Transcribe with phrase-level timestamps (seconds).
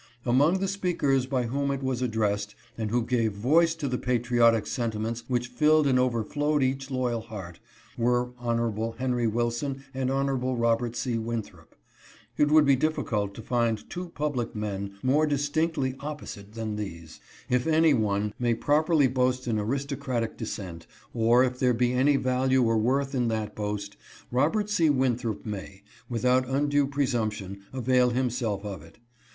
[0.25, 4.65] Among the speakers by whom it was addressed and who gave voice to the patriotic
[4.65, 7.59] sentiments which filled and overflowed each loyal heart,
[7.99, 8.95] were Hon.
[8.97, 10.31] Henry Wilson, and Hon.
[10.55, 11.19] Robert C.
[11.19, 11.75] Winthrop.
[12.35, 17.19] It would be difficult to find two public men more distinctly opposite than these.
[17.47, 22.15] If any one may prop erly boast an aristocratic descent, or if there be any
[22.15, 23.97] value or worth in that boast,
[24.31, 24.89] Robert C.
[24.89, 28.97] Winthrop may, without undue presumption, avail himself of it.